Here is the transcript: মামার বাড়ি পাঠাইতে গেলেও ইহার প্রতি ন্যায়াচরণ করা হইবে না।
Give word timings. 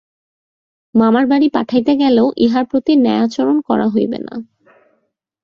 মামার 0.95 1.25
বাড়ি 1.27 1.47
পাঠাইতে 1.49 1.93
গেলেও 1.95 2.27
ইহার 2.37 2.65
প্রতি 2.65 2.93
ন্যায়াচরণ 2.95 3.57
করা 3.61 3.87
হইবে 3.89 4.19
না। 4.19 4.33